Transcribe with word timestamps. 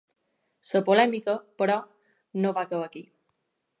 La 0.69 0.81
polèmica, 0.87 1.35
però, 1.63 1.77
no 2.45 2.55
va 2.59 2.65
acabar 2.67 2.89
aquí. 2.89 3.05